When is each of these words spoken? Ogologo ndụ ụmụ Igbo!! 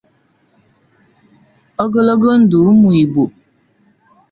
Ogologo 1.83 2.29
ndụ 2.41 2.57
ụmụ 2.69 2.89
Igbo!! 3.03 3.23